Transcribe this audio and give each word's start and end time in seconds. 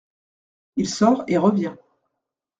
Il 0.77 0.89
sort 0.89 1.25
et 1.27 1.37
revient. 1.37 1.75